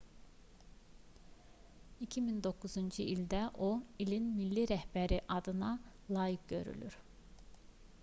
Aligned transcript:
2009-cu 2.05 2.67
ildə 3.13 3.43
o 3.69 3.71
i̇lin 4.05 4.27
milli 4.41 4.67
rəhbəri 4.75 5.23
adına 5.39 5.73
layiq 6.19 6.53
görülür 6.57 7.03